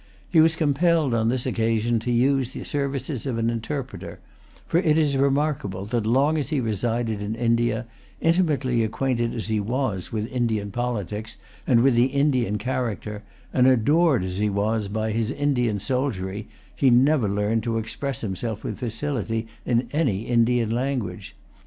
[0.31, 4.19] He was compelled on this occasion to use the services of an interpreter;
[4.65, 7.85] for it is remarkable that, long as he resided in India,
[8.19, 11.37] intimately acquainted as he was with Indian politics
[11.67, 13.21] and with the Indian character,
[13.53, 18.63] and adored as he was by his Indian soldiery, he never learned to express himself
[18.63, 21.35] with facility in any Indian language.